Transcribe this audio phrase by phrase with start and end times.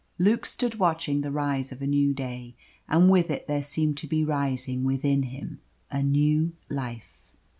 [0.17, 2.55] Luke stood watching the rise of a new day,
[2.89, 7.31] and with it there seemed to be rising within him a new life.